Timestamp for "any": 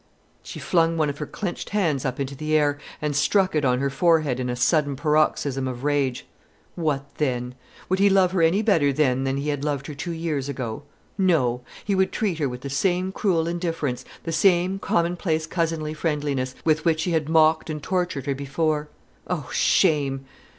8.41-8.63